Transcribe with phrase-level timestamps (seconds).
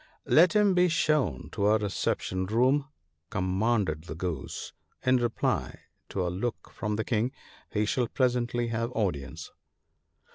[0.25, 2.87] "Let him be shown to a reception room,"
[3.29, 4.73] commanded the Goose,
[5.05, 7.31] in reply to a look from the King."
[7.75, 9.51] He shall presently have audience."